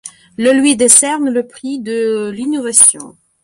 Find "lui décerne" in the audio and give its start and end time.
0.51-1.29